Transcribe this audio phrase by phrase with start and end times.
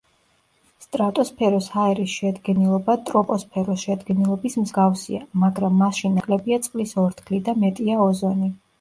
[0.85, 8.55] სტრატოსფეროს ჰაერის შედგენილობა ტროპოსფეროს შედგენილობის მსგავსია, მაგრამ მასში ნაკლებია წყლის ორთქლი და მეტია ოზონი.